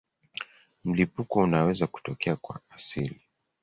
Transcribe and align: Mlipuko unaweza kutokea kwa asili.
Mlipuko 0.85 1.39
unaweza 1.39 1.87
kutokea 1.87 2.35
kwa 2.35 2.59
asili. 2.69 3.19